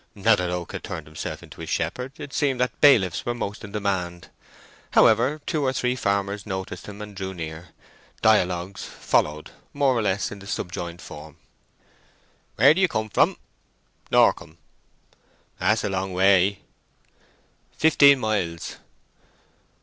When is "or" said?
5.63-5.73, 9.95-10.01